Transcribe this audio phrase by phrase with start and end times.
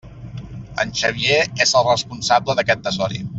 [0.83, 3.23] En Xavier és el responsable d'aquest desori!